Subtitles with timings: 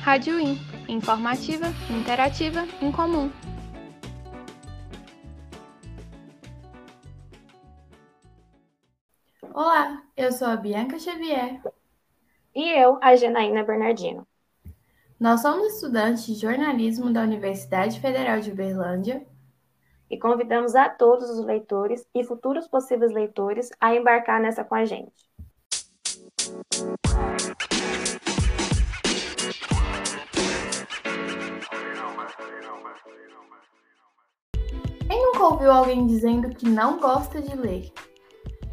[0.00, 0.56] Rádio In,
[0.88, 3.30] informativa, interativa, incomum.
[9.52, 11.60] Olá, eu sou a Bianca Xavier.
[12.54, 14.26] E eu, a Janaína Bernardino.
[15.20, 19.26] Nós somos estudantes de jornalismo da Universidade Federal de Uberlândia
[20.08, 24.84] e convidamos a todos os leitores e futuros possíveis leitores a embarcar nessa com a
[24.84, 25.27] gente.
[35.06, 37.92] Quem nunca ouviu alguém dizendo que não gosta de ler?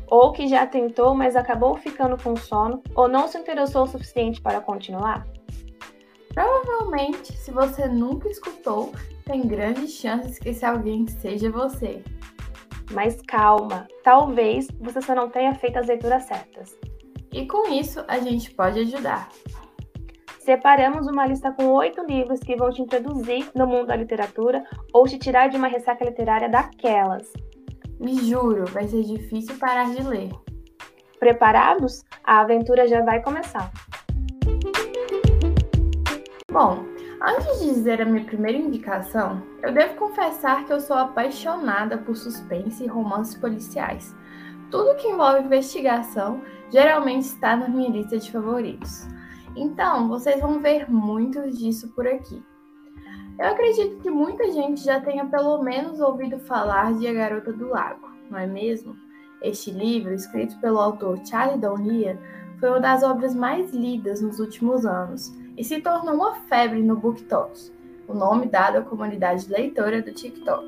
[0.08, 4.42] Ou que já tentou, mas acabou ficando com sono, ou não se interessou o suficiente
[4.42, 5.28] para continuar?
[6.34, 8.94] Provavelmente, se você nunca escutou,
[9.26, 12.02] tem grandes chances que esse alguém seja você.
[12.92, 16.78] Mas calma, talvez você só não tenha feito as leituras certas.
[17.36, 19.28] E com isso, a gente pode ajudar.
[20.40, 25.06] Separamos uma lista com oito livros que vão te introduzir no mundo da literatura ou
[25.06, 27.30] te tirar de uma ressaca literária daquelas.
[28.00, 30.32] Me juro, vai ser difícil parar de ler.
[31.20, 32.06] Preparados?
[32.24, 33.70] A aventura já vai começar.
[36.50, 36.86] Bom,
[37.22, 42.16] antes de dizer a minha primeira indicação, eu devo confessar que eu sou apaixonada por
[42.16, 44.16] suspense e romances policiais.
[44.72, 49.08] Tudo que envolve investigação geralmente está na minha lista de favoritos.
[49.56, 52.44] Então, vocês vão ver muitos disso por aqui.
[53.38, 57.70] Eu acredito que muita gente já tenha pelo menos ouvido falar de A Garota do
[57.70, 58.96] Lago, não é mesmo?
[59.42, 62.20] Este livro, escrito pelo autor Charlie Donlia,
[62.60, 66.96] foi uma das obras mais lidas nos últimos anos e se tornou uma febre no
[66.96, 67.72] BookTok,
[68.08, 70.68] o nome dado à comunidade leitora do TikTok.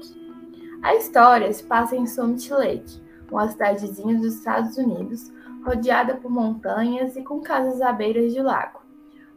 [0.84, 5.32] A história se passa em Summit Lake, uma cidadezinha dos Estados Unidos,
[5.68, 8.80] rodeada por montanhas e com casas à beira de lago.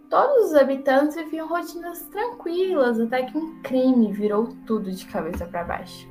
[0.08, 5.64] Todos os habitantes viviam rotinas tranquilas até que um crime virou tudo de cabeça para
[5.64, 6.08] baixo.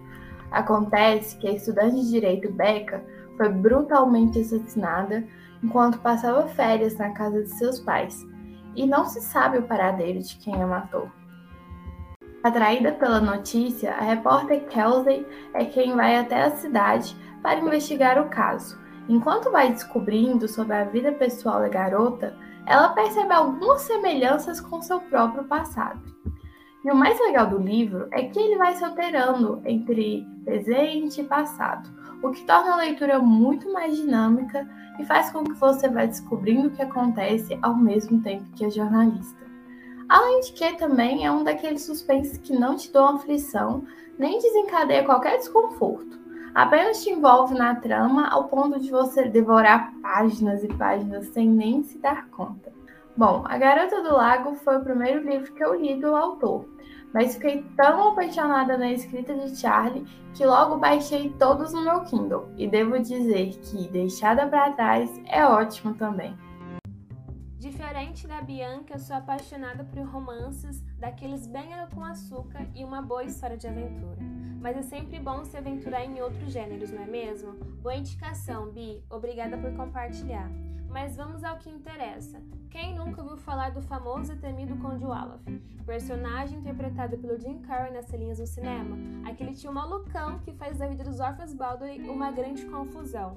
[0.51, 3.03] Acontece que a estudante de direito Becca
[3.37, 5.25] foi brutalmente assassinada
[5.63, 8.25] enquanto passava férias na casa de seus pais,
[8.75, 11.09] e não se sabe o paradeiro de quem a matou.
[12.41, 18.29] Atraída pela notícia, a repórter Kelsey é quem vai até a cidade para investigar o
[18.29, 18.79] caso.
[19.09, 22.37] Enquanto vai descobrindo sobre a vida pessoal da garota,
[22.67, 25.99] ela percebe algumas semelhanças com seu próprio passado.
[26.85, 31.23] E o mais legal do livro é que ele vai se alterando entre presente e
[31.23, 31.89] passado,
[32.21, 34.69] o que torna a leitura muito mais dinâmica
[34.99, 38.69] e faz com que você vá descobrindo o que acontece ao mesmo tempo que a
[38.69, 39.43] jornalista.
[40.07, 43.85] Além de que também é um daqueles suspenses que não te dão aflição
[44.19, 46.18] nem desencadeia qualquer desconforto.
[46.53, 51.83] Apenas te envolve na trama ao ponto de você devorar páginas e páginas sem nem
[51.83, 52.71] se dar conta.
[53.15, 56.65] Bom, A Garota do Lago foi o primeiro livro que eu li do autor,
[57.13, 62.49] mas fiquei tão apaixonada na escrita de Charlie que logo baixei todos no meu Kindle.
[62.57, 66.33] E devo dizer que Deixada para Trás é ótimo também.
[67.89, 73.23] Diferente da Bianca, eu sou apaixonada por romances daqueles bem com açúcar e uma boa
[73.23, 74.19] história de aventura.
[74.61, 77.53] Mas é sempre bom se aventurar em outros gêneros, não é mesmo?
[77.81, 79.03] Boa indicação, Bi.
[79.09, 80.51] Obrigada por compartilhar.
[80.89, 82.41] Mas vamos ao que interessa.
[82.69, 85.43] Quem nunca ouviu falar do famoso e temido Conde Wolof?
[85.85, 88.95] Personagem interpretado pelo Jim Carrey nas telinhas do cinema,
[89.27, 93.33] aquele tio malucão que faz da vida dos órfãos Baldwin uma grande confusão.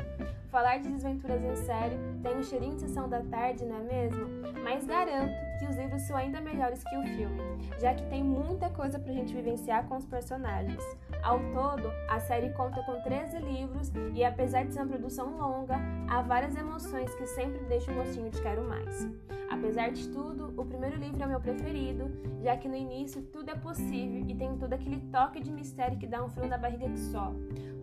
[0.51, 4.27] Falar de desventuras em série tem um cheirinho de sessão da tarde, não é mesmo?
[4.63, 7.41] Mas garanto que os livros são ainda melhores que o filme,
[7.79, 10.83] já que tem muita coisa pra gente vivenciar com os personagens.
[11.23, 15.77] Ao todo, a série conta com 13 livros e apesar de ser uma produção longa,
[16.11, 19.09] há várias emoções que sempre deixam um gostinho de quero mais.
[19.53, 23.51] Apesar de tudo, o primeiro livro é o meu preferido, já que no início tudo
[23.51, 26.89] é possível e tem todo aquele toque de mistério que dá um frio na barriga
[26.89, 27.31] que só.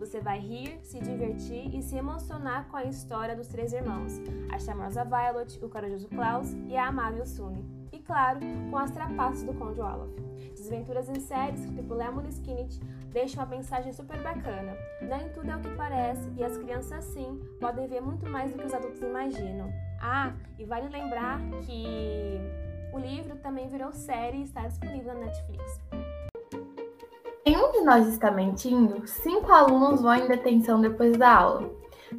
[0.00, 4.58] Você vai rir, se divertir e se emocionar com a história dos três irmãos, a
[4.58, 7.64] charmosa Violet, o corajoso Klaus e a amável Sunny.
[7.92, 10.10] E claro, com as trapaças do Conde Olaf.
[10.56, 12.80] Desventuras em série, escrito por Lemon Skinnet,
[13.12, 14.76] deixa uma mensagem super bacana.
[15.02, 18.58] Nem tudo é o que parece e as crianças sim podem ver muito mais do
[18.58, 19.72] que os adultos imaginam.
[20.00, 22.40] Ah, e vale lembrar que
[22.92, 25.80] o livro também virou série e está disponível na Netflix.
[27.44, 29.06] Nenhum de nós está mentindo?
[29.06, 31.70] Cinco alunos vão em detenção depois da aula.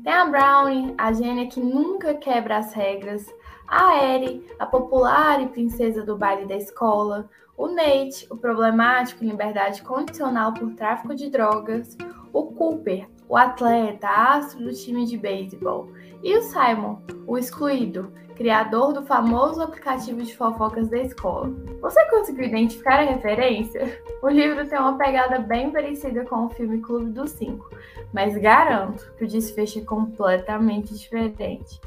[0.04, 3.26] Tem a Brownie, a gênia que nunca quebra as regras,
[3.72, 9.30] a Eri, a popular e princesa do baile da escola, o Nate, o problemático em
[9.30, 11.98] liberdade condicional por tráfico de drogas,
[12.34, 15.90] o Cooper, o atleta, astro do time de beisebol,
[16.22, 21.50] E o Simon, o excluído, criador do famoso aplicativo de fofocas da escola.
[21.82, 24.02] Você conseguiu identificar a referência?
[24.22, 27.70] O livro tem uma pegada bem parecida com o filme Clube dos Cinco,
[28.12, 31.80] mas garanto que o desfecho é completamente diferente.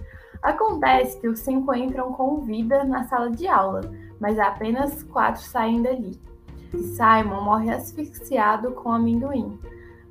[0.44, 3.80] Acontece que os cinco entram com vida na sala de aula,
[4.20, 6.20] mas apenas quatro saem dali.
[6.70, 9.58] Simon morre asfixiado com amendoim.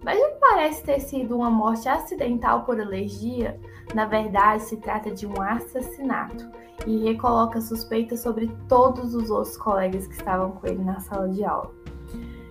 [0.03, 3.59] Mas não parece ter sido uma morte acidental por alergia,
[3.93, 6.49] na verdade se trata de um assassinato
[6.87, 11.45] e recoloca suspeitas sobre todos os outros colegas que estavam com ele na sala de
[11.45, 11.71] aula.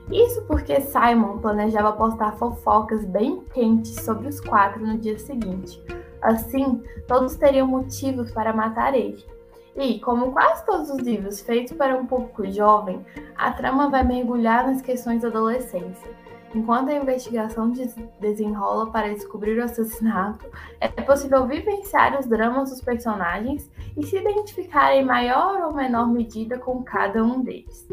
[0.09, 5.83] Isso porque Simon planejava postar fofocas bem quentes sobre os quatro no dia seguinte.
[6.23, 9.25] Assim, todos teriam motivos para matar ele.
[9.77, 13.05] E, como quase todos os livros feitos para um público jovem,
[13.37, 16.11] a trama vai mergulhar nas questões da adolescência.
[16.55, 17.73] Enquanto a investigação
[18.21, 20.47] desenrola para descobrir o assassinato,
[20.79, 26.59] é possível vivenciar os dramas dos personagens e se identificar em maior ou menor medida
[26.59, 27.89] com cada um deles.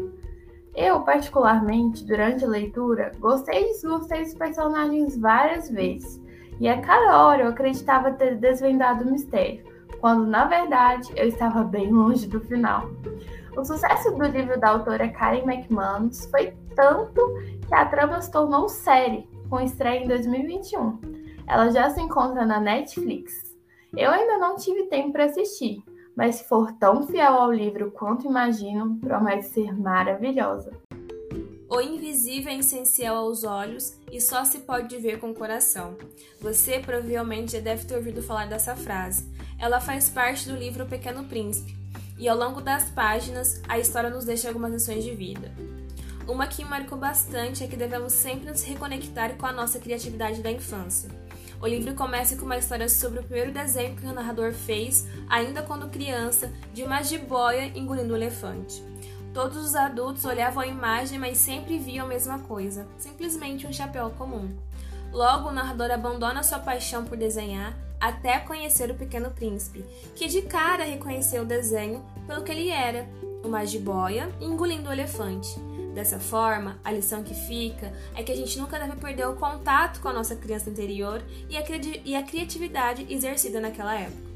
[0.74, 6.19] Eu, particularmente, durante a leitura, gostei e desgostei dos personagens várias vezes,
[6.60, 9.64] e a cada hora eu acreditava ter desvendado o mistério,
[9.98, 12.90] quando na verdade eu estava bem longe do final.
[13.56, 17.20] O sucesso do livro da autora Karen McManus foi tanto
[17.66, 21.00] que a trama se tornou série, com estreia em 2021.
[21.46, 23.56] Ela já se encontra na Netflix.
[23.96, 25.82] Eu ainda não tive tempo para assistir,
[26.14, 30.70] mas se for tão fiel ao livro quanto imagino, promete ser maravilhosa.
[31.70, 35.96] O invisível é essencial aos olhos e só se pode ver com o coração.
[36.40, 39.24] Você provavelmente já deve ter ouvido falar dessa frase.
[39.56, 41.76] Ela faz parte do livro O Pequeno Príncipe,
[42.18, 45.54] e ao longo das páginas a história nos deixa algumas lições de vida.
[46.26, 50.50] Uma que marcou bastante é que devemos sempre nos reconectar com a nossa criatividade da
[50.50, 51.08] infância.
[51.62, 55.62] O livro começa com uma história sobre o primeiro desenho que o narrador fez, ainda
[55.62, 58.89] quando criança, de uma jiboia engolindo um elefante.
[59.32, 64.10] Todos os adultos olhavam a imagem, mas sempre viam a mesma coisa, simplesmente um chapéu
[64.10, 64.56] comum.
[65.12, 69.84] Logo, o narrador abandona sua paixão por desenhar até conhecer o Pequeno Príncipe,
[70.16, 73.08] que de cara reconheceu o desenho pelo que ele era,
[73.44, 75.60] uma jiboia engolindo o elefante.
[75.94, 80.00] Dessa forma, a lição que fica é que a gente nunca deve perder o contato
[80.00, 84.29] com a nossa criança interior e a, cri e a criatividade exercida naquela época.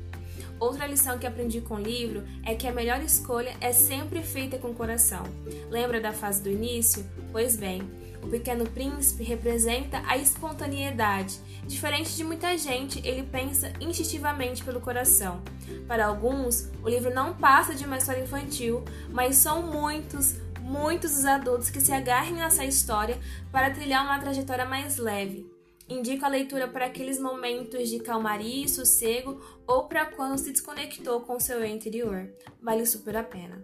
[0.58, 4.58] Outra lição que aprendi com o livro é que a melhor escolha é sempre feita
[4.58, 5.24] com o coração.
[5.70, 7.04] Lembra da fase do início?
[7.32, 7.82] Pois bem,
[8.22, 11.38] o Pequeno Príncipe representa a espontaneidade.
[11.66, 15.42] Diferente de muita gente, ele pensa instintivamente pelo coração.
[15.86, 21.24] Para alguns, o livro não passa de uma história infantil, mas são muitos, muitos os
[21.24, 23.18] adultos que se agarrem nessa história
[23.52, 25.53] para trilhar uma trajetória mais leve.
[25.86, 31.20] Indico a leitura para aqueles momentos de calmaria e sossego ou para quando se desconectou
[31.20, 32.26] com seu eu interior.
[32.62, 33.62] Vale super a pena.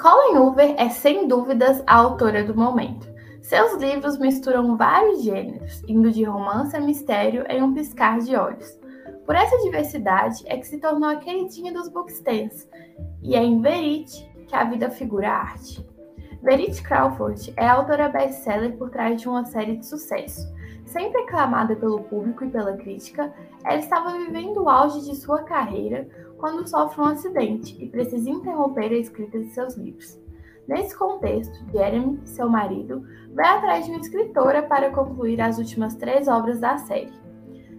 [0.00, 3.06] Colin Hoover é sem dúvidas a autora do momento.
[3.42, 8.78] Seus livros misturam vários gêneros, indo de romance a mistério em um piscar de olhos.
[9.26, 12.66] Por essa diversidade é que se tornou a queridinha dos bookstands,
[13.22, 15.93] e é em Verite que a vida figura a arte.
[16.44, 20.46] Verite Crawford é autora best-seller por trás de uma série de sucesso.
[20.84, 23.32] Sempre aclamada pelo público e pela crítica,
[23.64, 28.92] ela estava vivendo o auge de sua carreira quando sofre um acidente e precisa interromper
[28.92, 30.20] a escrita de seus livros.
[30.68, 33.02] Nesse contexto, Jeremy, seu marido,
[33.32, 37.12] vai atrás de uma escritora para concluir as últimas três obras da série.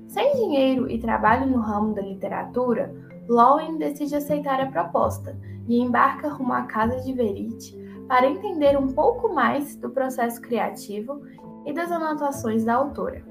[0.07, 2.91] Sem dinheiro e trabalho no ramo da literatura,
[3.29, 5.37] Lowen decide aceitar a proposta
[5.67, 11.21] e embarca rumo à casa de Verite para entender um pouco mais do processo criativo
[11.65, 13.23] e das anotações da autora.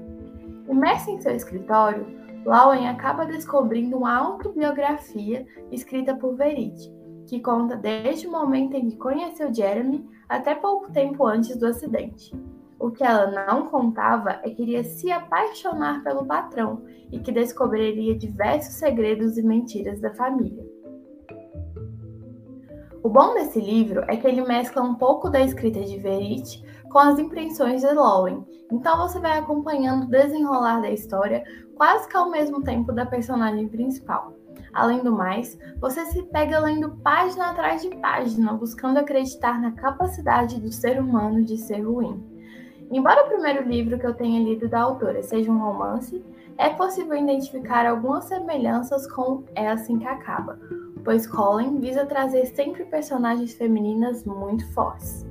[0.67, 2.05] Imersa em seu escritório,
[2.45, 6.93] Lowen acaba descobrindo uma autobiografia escrita por Verite,
[7.27, 12.31] que conta desde o momento em que conheceu Jeremy até pouco tempo antes do acidente.
[12.77, 18.17] O que ela não contava é que iria se apaixonar pelo patrão e que descobriria
[18.17, 20.74] diversos segredos e mentiras da família.
[23.05, 26.97] O bom desse livro é que ele mescla um pouco da escrita de Verite com
[26.97, 31.43] as impressões de Lowen, então você vai acompanhando o desenrolar da história
[31.75, 34.33] quase que ao mesmo tempo da personagem principal.
[34.73, 40.59] Além do mais, você se pega lendo página atrás de página, buscando acreditar na capacidade
[40.59, 42.23] do ser humano de ser ruim.
[42.89, 46.25] Embora o primeiro livro que eu tenha lido da autora seja um romance,
[46.57, 50.57] é possível identificar algumas semelhanças com É Assim Que Acaba,
[51.05, 55.23] pois Colin visa trazer sempre personagens femininas muito fortes.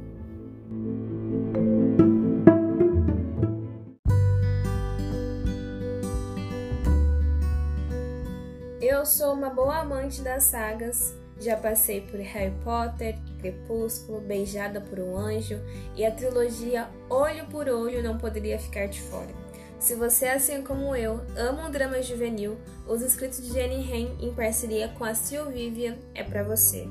[8.80, 15.00] Eu sou uma boa amante das sagas, já passei por Harry Potter, Crepúsculo, Beijada por
[15.00, 15.60] um Anjo
[15.96, 19.43] e a trilogia Olho por Olho não poderia ficar de fora.
[19.84, 22.56] Se você, assim como eu, ama um drama juvenil,
[22.88, 26.88] os escritos de Jenny Han em parceria com a Sil Vivian é para você.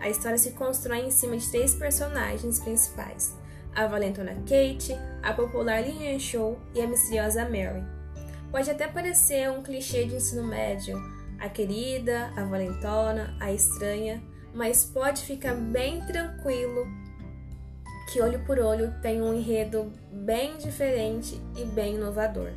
[0.00, 3.34] A história se constrói em cima de três personagens principais:
[3.74, 7.82] a valentona Kate, a popular Lilian Show e a misteriosa Mary.
[8.52, 10.96] Pode até parecer um clichê de ensino médio,
[11.40, 14.22] a querida, a valentona, a estranha,
[14.54, 16.86] mas pode ficar bem tranquilo
[18.08, 22.52] que Olho por Olho tem um enredo bem diferente e bem inovador.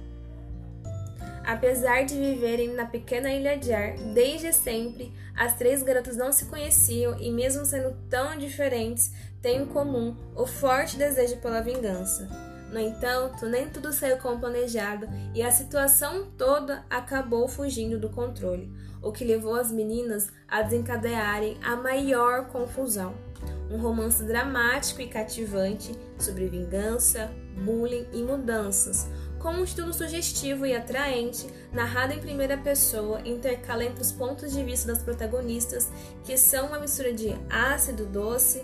[1.45, 6.45] Apesar de viverem na pequena ilha de Ar desde sempre, as três garotas não se
[6.45, 12.29] conheciam e, mesmo sendo tão diferentes, têm em comum o forte desejo pela vingança.
[12.71, 18.71] No entanto, nem tudo saiu como planejado e a situação toda acabou fugindo do controle,
[19.01, 23.30] o que levou as meninas a desencadearem a maior confusão.
[23.71, 27.31] Um romance dramático e cativante sobre vingança,
[27.63, 29.07] bullying e mudanças,
[29.39, 34.63] com um estilo sugestivo e atraente, narrado em primeira pessoa, intercala entre os pontos de
[34.63, 35.89] vista das protagonistas,
[36.23, 38.63] que são uma mistura de ácido, doce,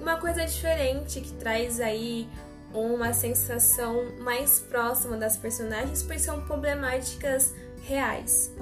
[0.00, 2.28] uma coisa diferente que traz aí
[2.74, 8.52] uma sensação mais próxima das personagens, pois são problemáticas reais.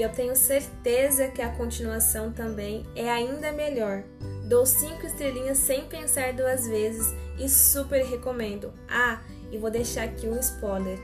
[0.00, 4.02] E eu tenho certeza que a continuação também é ainda melhor.
[4.48, 8.72] Dou cinco estrelinhas sem pensar duas vezes e super recomendo.
[8.88, 9.20] Ah,
[9.52, 10.98] e vou deixar aqui um spoiler.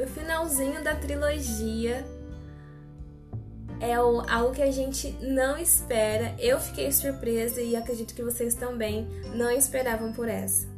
[0.00, 2.06] O finalzinho da trilogia
[3.80, 6.36] é algo que a gente não espera.
[6.38, 10.77] Eu fiquei surpresa e acredito que vocês também não esperavam por essa.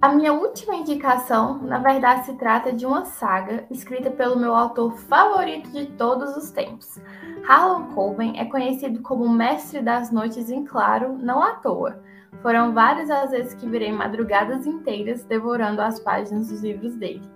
[0.00, 4.96] A minha última indicação, na verdade, se trata de uma saga escrita pelo meu autor
[4.96, 7.00] favorito de todos os tempos.
[7.44, 12.00] Harlan Coben é conhecido como mestre das noites em claro, não à toa.
[12.42, 17.28] Foram várias as vezes que virei madrugadas inteiras devorando as páginas dos livros dele.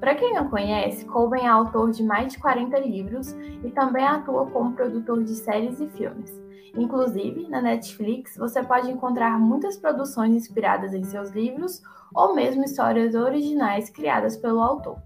[0.00, 4.46] Para quem não conhece, Coben é autor de mais de 40 livros e também atua
[4.46, 6.47] como produtor de séries e filmes.
[6.76, 11.82] Inclusive, na Netflix, você pode encontrar muitas produções inspiradas em seus livros
[12.14, 14.98] ou mesmo histórias originais criadas pelo autor.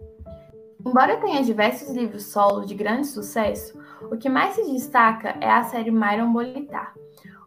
[0.85, 3.79] Embora tenha diversos livros solo de grande sucesso,
[4.11, 6.93] o que mais se destaca é a série Myron Bolitar.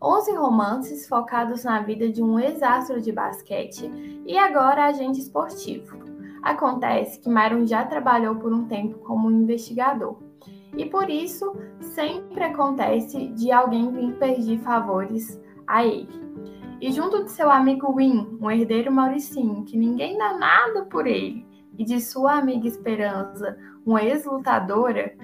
[0.01, 3.91] 11 romances focados na vida de um ex-astro de basquete
[4.25, 5.97] e agora agente esportivo.
[6.41, 10.17] Acontece que Myron já trabalhou por um tempo como investigador
[10.77, 16.25] e por isso sempre acontece de alguém vir pedir favores a ele.
[16.81, 21.45] E junto de seu amigo Win, um herdeiro Mauricinho, que ninguém dá nada por ele,
[21.77, 25.15] e de sua amiga Esperança, uma ex-lutadora,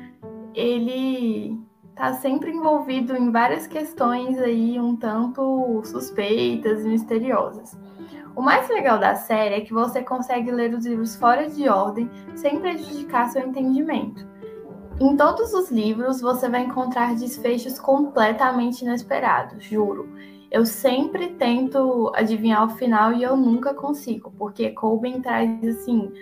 [0.53, 7.77] ele está sempre envolvido em várias questões aí um tanto suspeitas e misteriosas.
[8.35, 12.09] O mais legal da série é que você consegue ler os livros fora de ordem
[12.33, 14.30] sem prejudicar seu entendimento.
[15.01, 20.07] Em todos os livros você vai encontrar desfechos completamente inesperados, juro.
[20.51, 26.13] Eu sempre tento adivinhar o final e eu nunca consigo, porque Colben traz assim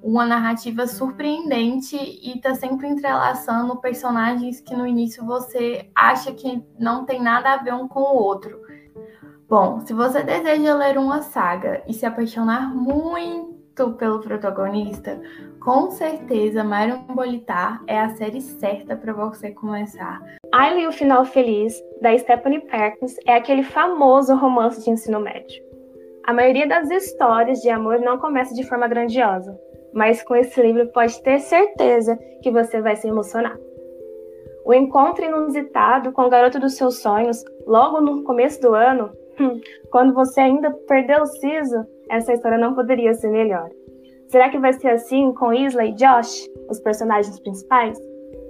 [0.00, 7.04] uma narrativa surpreendente e tá sempre entrelaçando personagens que no início você acha que não
[7.04, 8.60] tem nada a ver um com o outro.
[9.48, 15.20] Bom, se você deseja ler uma saga e se apaixonar muito pelo protagonista,
[15.60, 20.20] com certeza Marion Bolitar é a série certa para você começar.
[20.52, 25.62] Aile e o Final Feliz, da Stephanie Perkins, é aquele famoso romance de ensino médio.
[26.24, 29.58] A maioria das histórias de amor não começa de forma grandiosa,
[29.94, 33.56] mas com esse livro pode ter certeza que você vai se emocionar.
[34.66, 39.60] O encontro inusitado com o garoto dos seus sonhos, logo no começo do ano, hum,
[39.90, 43.68] quando você ainda perdeu o siso, essa história não poderia ser melhor.
[44.28, 47.98] Será que vai ser assim com Isla e Josh, os personagens principais?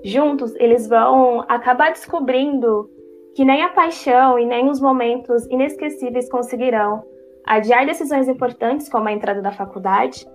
[0.04, 2.90] Juntos, eles vão acabar descobrindo
[3.34, 7.04] que nem a paixão e nem os momentos inesquecíveis conseguirão
[7.46, 10.26] adiar decisões importantes, como a entrada da faculdade,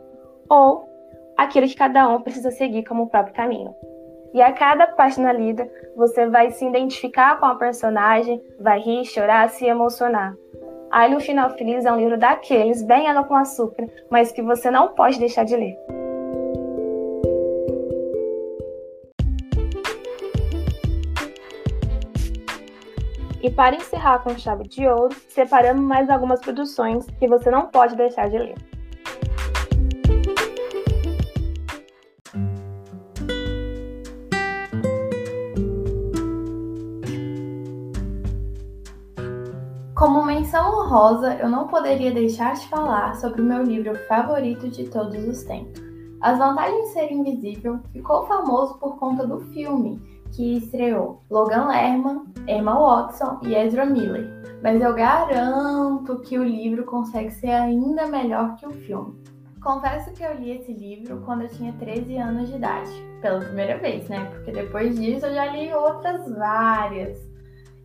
[0.50, 0.86] ou
[1.38, 3.74] aquilo que cada um precisa seguir como o próprio caminho.
[4.34, 9.50] E a cada página lida, você vai se identificar com a personagem, vai rir, chorar,
[9.50, 10.34] se emocionar.
[10.94, 14.90] O Final Feliz é um livro daqueles, bem água com açúcar, mas que você não
[14.90, 15.76] pode deixar de ler.
[23.42, 27.96] E para encerrar com chave de ouro, separamos mais algumas produções que você não pode
[27.96, 28.73] deixar de ler.
[40.74, 45.44] Honrosa, eu não poderia deixar de falar sobre o meu livro favorito de todos os
[45.44, 45.82] tempos.
[46.22, 50.02] As Vantagens de Ser Invisível ficou famoso por conta do filme
[50.32, 54.30] que estreou Logan Lerman, Emma Watson e Ezra Miller,
[54.64, 59.22] mas eu garanto que o livro consegue ser ainda melhor que o filme.
[59.62, 63.78] Confesso que eu li esse livro quando eu tinha 13 anos de idade, pela primeira
[63.78, 64.26] vez, né?
[64.26, 67.18] Porque depois disso eu já li outras várias.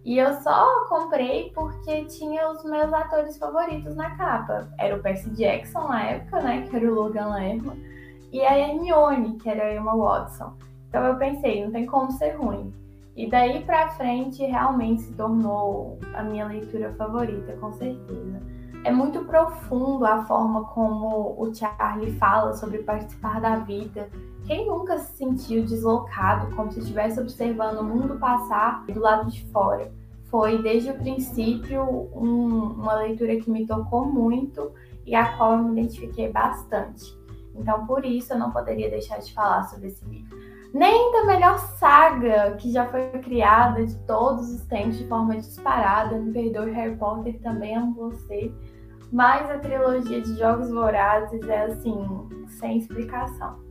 [0.09, 4.67] E eu só comprei porque tinha os meus atores favoritos na capa.
[4.79, 6.63] Era o Percy Jackson na época, né?
[6.63, 7.79] Que era o Logan Lerman.
[8.33, 10.55] E a Hermione, que era a Emma Watson.
[10.89, 12.73] Então eu pensei, não tem como ser ruim.
[13.15, 18.41] E daí pra frente realmente se tornou a minha leitura favorita, com certeza.
[18.85, 24.09] É muito profundo a forma como o Charlie fala sobre participar da vida.
[24.47, 29.45] Quem nunca se sentiu deslocado, como se estivesse observando o mundo passar do lado de
[29.53, 29.98] fora?
[30.31, 31.83] Foi desde o princípio
[32.15, 34.73] um, uma leitura que me tocou muito
[35.07, 37.17] e a qual eu me identifiquei bastante.
[37.55, 40.37] Então, por isso, eu não poderia deixar de falar sobre esse livro
[40.73, 46.19] nem da melhor saga que já foi criada de todos os tempos de forma disparada.
[46.19, 48.53] Me perdoe, Harry Potter, também amo você.
[49.11, 52.07] Mas a trilogia de Jogos Vorazes é assim,
[52.59, 53.68] sem explicação.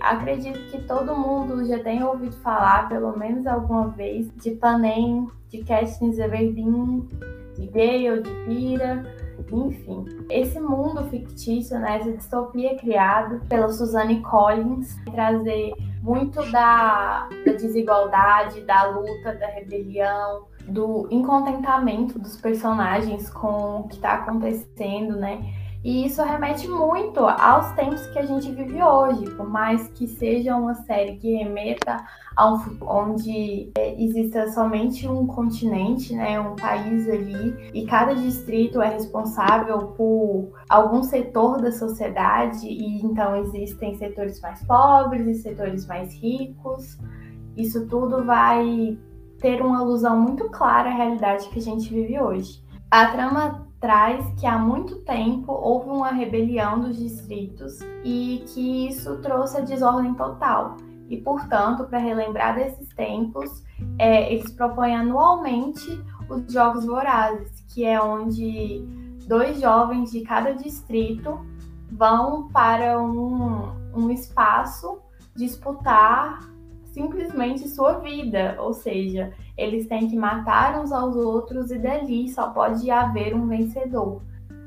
[0.00, 5.64] Acredito que todo mundo já tenha ouvido falar, pelo menos alguma vez, de Panem, de
[5.64, 7.08] Katniss Everdeen,
[7.56, 9.04] de Gale, de Pira,
[9.52, 10.04] enfim.
[10.30, 15.72] Esse mundo fictício, né, essa distopia criada pela Suzanne Collins, trazer
[16.02, 23.96] muito da, da desigualdade, da luta, da rebelião, do incontentamento dos personagens com o que
[23.96, 25.40] está acontecendo, né?
[25.86, 30.56] E isso remete muito aos tempos que a gente vive hoje, por mais que seja
[30.56, 37.08] uma série que remeta a um onde é, exista somente um continente, né, um país
[37.08, 44.40] ali, e cada distrito é responsável por algum setor da sociedade, e então existem setores
[44.40, 46.98] mais pobres e setores mais ricos.
[47.56, 48.98] Isso tudo vai
[49.38, 52.60] ter uma alusão muito clara à realidade que a gente vive hoje.
[52.90, 59.18] A trama traz que há muito tempo houve uma rebelião dos distritos e que isso
[59.18, 60.76] trouxe a desordem total.
[61.08, 63.62] E, portanto, para relembrar desses tempos,
[63.98, 68.84] é, eles propõem anualmente os Jogos Vorazes, que é onde
[69.26, 71.38] dois jovens de cada distrito
[71.90, 74.98] vão para um, um espaço
[75.34, 76.40] disputar
[76.96, 82.48] simplesmente sua vida, ou seja, eles têm que matar uns aos outros e dali só
[82.48, 84.22] pode haver um vencedor.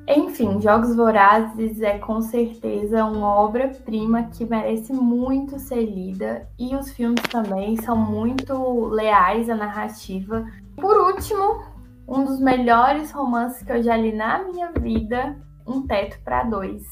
[0.07, 6.91] Enfim, Jogos Vorazes é com certeza uma obra-prima que merece muito ser lida e os
[6.91, 10.45] filmes também são muito leais à narrativa.
[10.75, 11.63] Por último,
[12.07, 16.83] um dos melhores romances que eu já li na minha vida, Um Teto para Dois,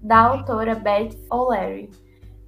[0.00, 1.90] da autora Beth O'Leary.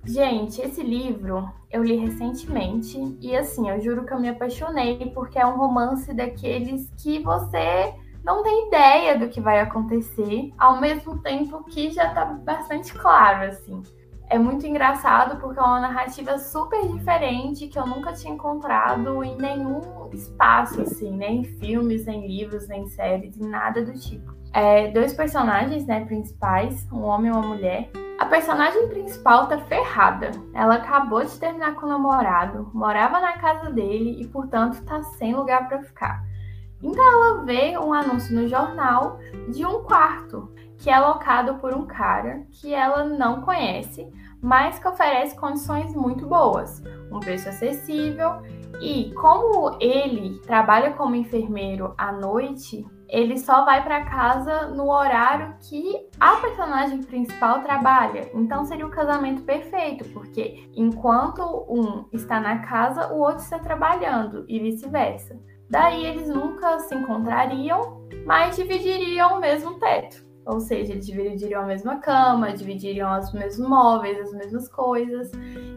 [0.07, 5.39] Gente, esse livro eu li recentemente e assim, eu juro que eu me apaixonei porque
[5.39, 11.19] é um romance daqueles que você não tem ideia do que vai acontecer, ao mesmo
[11.23, 13.83] tempo que já tá bastante claro assim.
[14.31, 19.37] É muito engraçado porque é uma narrativa super diferente que eu nunca tinha encontrado em
[19.37, 24.33] nenhum espaço, assim, nem em filmes, nem livros, nem séries, nada do tipo.
[24.53, 27.91] É, dois personagens, né, principais, um homem e uma mulher,
[28.21, 30.31] a personagem principal tá ferrada.
[30.55, 35.35] Ela acabou de terminar com o namorado, morava na casa dele e, portanto, tá sem
[35.35, 36.23] lugar para ficar.
[36.81, 41.87] Então ela vê um anúncio no jornal de um quarto que é alocado por um
[41.87, 44.11] cara que ela não conhece,
[44.43, 48.41] mas que oferece condições muito boas, um preço acessível
[48.81, 55.55] e como ele trabalha como enfermeiro à noite, ele só vai para casa no horário
[55.69, 58.31] que a personagem principal trabalha.
[58.33, 64.47] Então seria o casamento perfeito, porque enquanto um está na casa, o outro está trabalhando
[64.49, 65.39] e vice-versa.
[65.69, 70.30] Daí eles nunca se encontrariam, mas dividiriam o mesmo teto.
[70.51, 75.31] Ou seja, eles dividiriam a mesma cama, dividiriam os mesmos móveis, as mesmas coisas.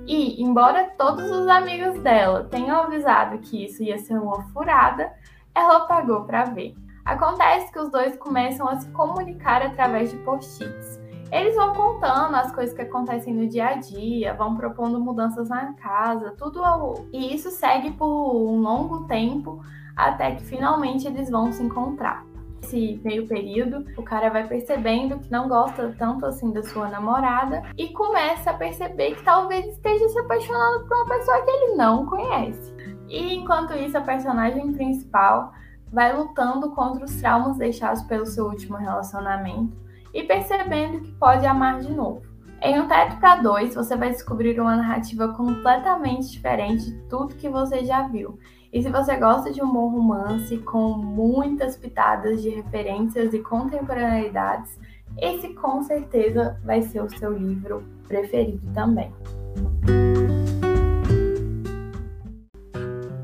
[0.08, 5.14] E, embora todos os amigos dela tenham avisado que isso ia ser uma furada,
[5.54, 6.74] ela pagou para ver.
[7.06, 11.00] Acontece que os dois começam a se comunicar através de post-its.
[11.32, 15.74] Eles vão contando as coisas que acontecem no dia a dia, vão propondo mudanças na
[15.74, 17.06] casa, tudo ao...
[17.12, 19.62] e isso segue por um longo tempo
[19.96, 22.33] até que finalmente eles vão se encontrar.
[22.64, 27.62] Esse meio período, o cara vai percebendo que não gosta tanto assim da sua namorada
[27.78, 32.06] e começa a perceber que talvez esteja se apaixonando por uma pessoa que ele não
[32.06, 32.74] conhece.
[33.10, 35.52] E enquanto isso, a personagem principal
[35.92, 39.78] vai lutando contra os traumas deixados pelo seu último relacionamento
[40.14, 42.22] e percebendo que pode amar de novo.
[42.62, 47.50] Em Um Teto para Dois, você vai descobrir uma narrativa completamente diferente de tudo que
[47.50, 48.40] você já viu.
[48.74, 54.80] E se você gosta de um bom romance com muitas pitadas de referências e contemporaneidades,
[55.22, 59.14] esse com certeza vai ser o seu livro preferido também.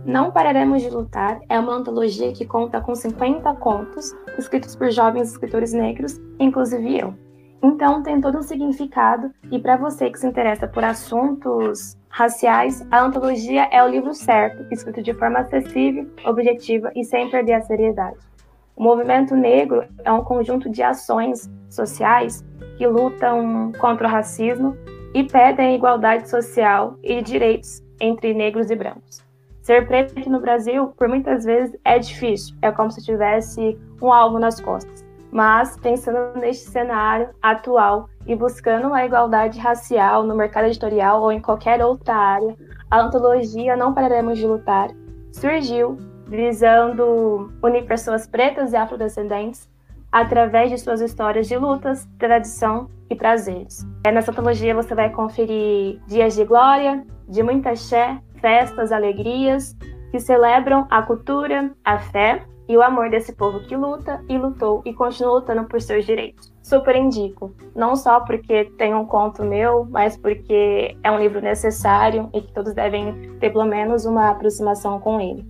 [0.06, 5.32] Não Pararemos de Lutar é uma antologia que conta com 50 contos escritos por jovens
[5.32, 7.16] escritores negros, inclusive eu.
[7.64, 13.02] Então tem todo um significado e para você que se interessa por assuntos raciais, a
[13.02, 18.18] antologia é o livro certo, escrito de forma acessível, objetiva e sem perder a seriedade.
[18.76, 22.44] O movimento negro é um conjunto de ações sociais
[22.78, 24.76] que lutam contra o racismo
[25.14, 29.24] e pedem igualdade social e direitos entre negros e brancos.
[29.62, 32.56] Ser preto no Brasil, por muitas vezes, é difícil.
[32.62, 35.06] É como se tivesse um alvo nas costas.
[35.32, 41.40] Mas, pensando neste cenário atual e buscando a igualdade racial no mercado editorial ou em
[41.40, 42.56] qualquer outra área,
[42.90, 44.90] a antologia Não Pararemos de Lutar
[45.32, 49.70] surgiu visando unir pessoas pretas e afrodescendentes
[50.12, 53.86] através de suas histórias de lutas, tradição e prazeres.
[54.06, 59.76] Nessa antologia você vai conferir dias de glória, de muita axé, festas, alegrias
[60.12, 64.84] que celebram a cultura, a fé e o amor desse povo que luta e lutou
[64.86, 66.54] e continua lutando por seus direitos.
[66.62, 72.30] Super indico, não só porque tem um conto meu, mas porque é um livro necessário
[72.32, 75.44] e que todos devem ter pelo menos uma aproximação com ele.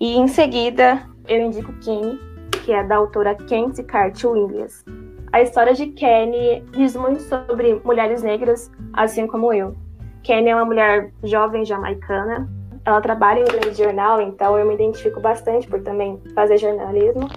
[0.00, 2.18] E em seguida, eu indico Kenny,
[2.64, 4.82] que é da autora Kenzie Cart Williams.
[5.32, 9.76] A história de Kenny diz muito sobre mulheres negras, assim como eu.
[10.22, 12.48] Kenny é uma mulher jovem jamaicana.
[12.88, 17.28] Ela trabalha em grande jornal, então eu me identifico bastante por também fazer jornalismo.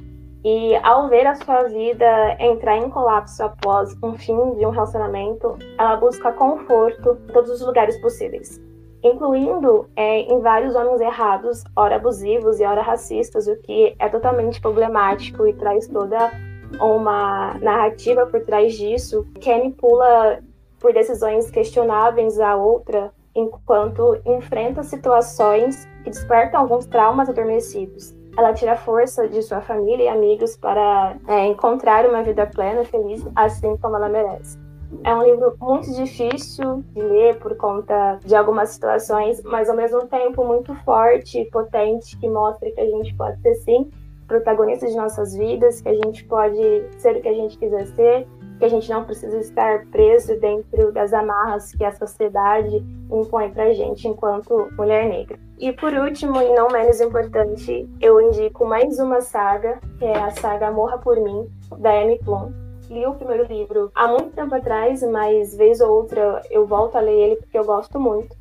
[0.46, 5.58] E ao ver a sua vida entrar em colapso após um fim de um relacionamento,
[5.78, 8.62] ela busca conforto em todos os lugares possíveis,
[9.04, 14.62] incluindo é, em vários homens errados, ora abusivos e ora racistas, o que é totalmente
[14.62, 16.32] problemático e traz toda
[16.80, 19.28] uma narrativa por trás disso.
[19.42, 20.40] Kenny pula
[20.80, 28.16] por decisões questionáveis a outra, enquanto enfrenta situações que despertam alguns traumas adormecidos.
[28.38, 32.86] Ela tira força de sua família e amigos para é, encontrar uma vida plena e
[32.86, 34.58] feliz, assim como ela merece.
[35.04, 40.06] É um livro muito difícil de ler por conta de algumas situações, mas ao mesmo
[40.08, 43.90] tempo muito forte e potente, que mostra que a gente pode ser sim
[44.28, 46.62] protagonista de nossas vidas, que a gente pode
[46.98, 48.28] ser o que a gente quiser ser
[48.62, 52.78] que a gente não precisa estar preso dentro das amarras que a sociedade
[53.12, 55.40] impõe pra gente enquanto mulher negra.
[55.58, 60.30] E por último, e não menos importante, eu indico mais uma saga, que é a
[60.30, 62.54] saga Morra por Mim, da Amy Plum.
[62.88, 67.02] Li o primeiro livro há muito tempo atrás, mas vez ou outra eu volto a
[67.02, 68.36] ler ele porque eu gosto muito.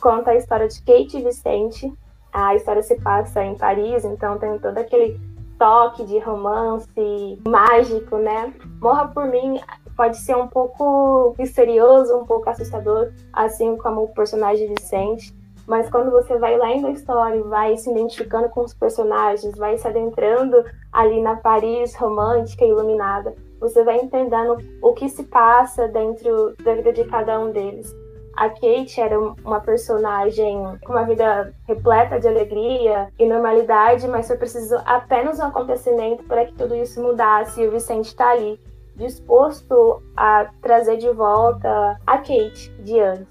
[0.00, 1.92] Conta a história de Kate Vicente.
[2.32, 5.20] A história se passa em Paris, então tem todo aquele
[5.58, 8.52] toque de romance mágico, né?
[8.80, 9.60] Morra por mim
[9.96, 15.34] pode ser um pouco misterioso, um pouco assustador, assim como o personagem Vicente.
[15.66, 19.88] Mas quando você vai lendo a história vai se identificando com os personagens, vai se
[19.88, 26.54] adentrando ali na Paris romântica e iluminada, você vai entendendo o que se passa dentro
[26.62, 27.92] da vida de cada um deles.
[28.36, 34.36] A Kate era uma personagem com uma vida repleta de alegria e normalidade, mas foi
[34.36, 38.60] preciso apenas um acontecimento para que tudo isso mudasse e o Vicente está ali,
[38.94, 43.26] disposto a trazer de volta a Kate de antes.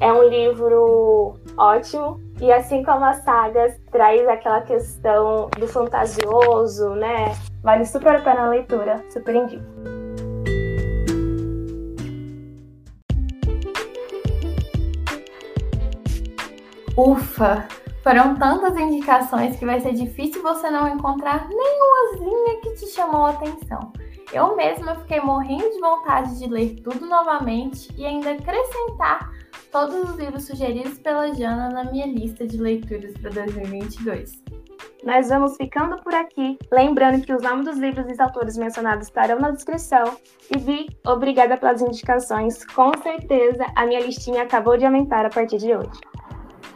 [0.00, 7.32] É um livro ótimo e assim como as sagas traz aquela questão do fantasioso, né?
[7.62, 9.97] Vale super a pena a leitura, super indico.
[16.98, 17.64] Ufa!
[18.02, 23.30] Foram tantas indicações que vai ser difícil você não encontrar nenhumazinha que te chamou a
[23.30, 23.92] atenção.
[24.32, 29.30] Eu mesma fiquei morrendo de vontade de ler tudo novamente e ainda acrescentar
[29.70, 34.42] todos os livros sugeridos pela Jana na minha lista de leituras para 2022.
[35.04, 39.38] Nós vamos ficando por aqui, lembrando que os nomes dos livros e autores mencionados estarão
[39.38, 40.16] na descrição.
[40.52, 42.64] E Vi, obrigada pelas indicações.
[42.64, 46.00] Com certeza a minha listinha acabou de aumentar a partir de hoje.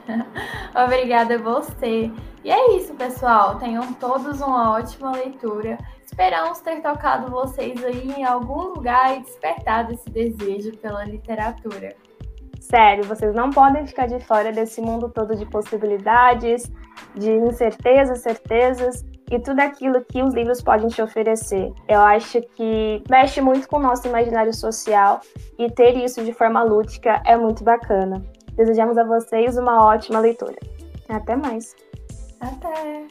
[0.85, 2.11] Obrigada a você.
[2.45, 3.57] E é isso, pessoal.
[3.59, 5.79] Tenham todos uma ótima leitura.
[6.05, 11.95] Esperamos ter tocado vocês aí em algum lugar e despertado esse desejo pela literatura.
[12.61, 16.71] Sério, vocês não podem ficar de fora desse mundo todo de possibilidades,
[17.15, 21.73] de incertezas, certezas e tudo aquilo que os livros podem te oferecer.
[21.88, 25.21] Eu acho que mexe muito com o nosso imaginário social
[25.59, 28.23] e ter isso de forma lúdica é muito bacana.
[28.57, 30.57] Desejamos a vocês uma ótima leitura.
[31.09, 31.75] Até mais.
[32.41, 33.07] Até!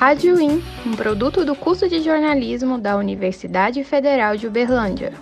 [0.00, 5.12] Rádio IN, um produto do curso de jornalismo da Universidade Federal de Uberlândia.